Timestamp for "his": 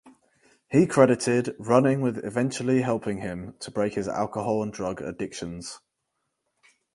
3.93-4.07